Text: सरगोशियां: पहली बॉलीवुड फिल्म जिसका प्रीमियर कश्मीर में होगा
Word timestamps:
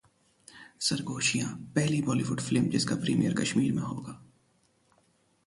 सरगोशियां: 0.85 1.49
पहली 1.75 2.01
बॉलीवुड 2.01 2.41
फिल्म 2.41 2.69
जिसका 2.69 2.95
प्रीमियर 2.95 3.35
कश्मीर 3.41 3.71
में 3.73 3.83
होगा 3.83 4.19